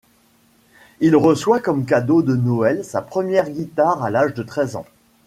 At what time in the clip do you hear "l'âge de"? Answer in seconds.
4.09-4.41